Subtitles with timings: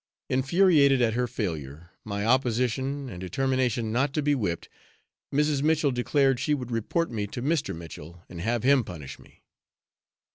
[0.31, 4.67] Infuriated at her failure, my opposition and determination not to be whipped,
[5.31, 5.61] Mrs.
[5.61, 7.75] Mitchell declared she would report me to Mr.
[7.75, 9.43] Mitchell and have him punish me.